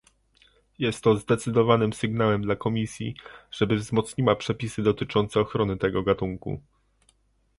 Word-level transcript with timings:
Jest 0.79 1.03
to 1.03 1.15
zdecydowanym 1.15 1.93
sygnałem 1.93 2.41
dla 2.41 2.55
Komisji, 2.55 3.15
żeby 3.51 3.75
wzmocniła 3.75 4.35
przepisy 4.35 4.83
dotyczące 4.83 5.39
ochrony 5.39 5.77
tego 5.77 6.03
gatunku 6.03 6.61